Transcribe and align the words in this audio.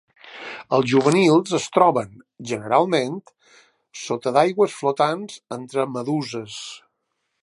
Els 0.77 0.87
juvenils 0.91 1.51
es 1.57 1.67
troben, 1.75 2.15
generalment, 2.53 3.19
sota 4.05 4.33
algues 4.43 4.79
flotants 4.81 5.37
i 5.41 5.45
entre 5.61 5.89
meduses. 5.99 6.57